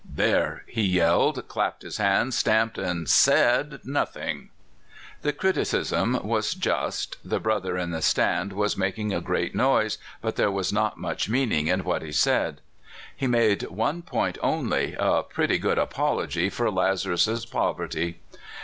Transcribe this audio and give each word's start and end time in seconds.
"There! 0.13 0.63
he 0.65 0.81
yelled, 0.81 1.47
clapped 1.47 1.83
his 1.83 1.97
hands, 1.97 2.35
stamped, 2.35 2.79
and 2.79 3.07
said 3.07 3.81
nothing!" 3.83 4.49
The 5.21 5.31
criticism 5.31 6.19
was 6.23 6.55
just: 6.55 7.17
the 7.23 7.39
brother 7.39 7.77
in 7.77 7.91
the 7.91 8.01
stand 8.01 8.51
was 8.51 8.75
making 8.75 9.13
a 9.13 9.21
great 9.21 9.53
noise, 9.53 9.99
but 10.19 10.37
there 10.37 10.49
was 10.49 10.73
not 10.73 10.97
much 10.97 11.29
meaningjn 11.29 11.83
what 11.83 12.01
he 12.01 12.11
said. 12.11 12.61
"He 13.15 13.27
made 13.27 13.61
one 13.69 14.01
point 14.01 14.39
only 14.41 14.95
a 14.97 15.21
pretty 15.21 15.59
good 15.59 15.77
apol 15.77 16.17
ogy 16.17 16.51
for 16.51 16.71
Lazarus's 16.71 17.45
poverty." 17.45 18.17